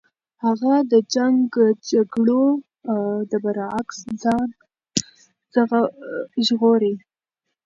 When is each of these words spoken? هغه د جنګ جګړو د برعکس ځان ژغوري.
هغه 0.45 0.73
د 0.91 0.93
جنګ 1.13 1.47
جګړو 1.91 2.45
د 3.29 3.31
برعکس 3.43 3.97
ځان 4.21 4.49
ژغوري. 6.45 6.93